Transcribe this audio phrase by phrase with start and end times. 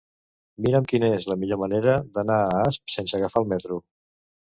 [0.65, 3.79] Mira'm quina és la millor manera d'anar a Asp sense agafar el metro.